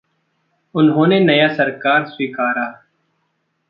[0.75, 2.67] उन्होंने नया सरकार स्वीकारा।